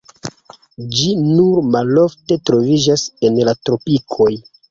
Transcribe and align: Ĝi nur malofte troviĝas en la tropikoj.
Ĝi 0.93 1.09
nur 1.25 1.59
malofte 1.75 2.37
troviĝas 2.51 3.05
en 3.29 3.39
la 3.49 3.57
tropikoj. 3.69 4.31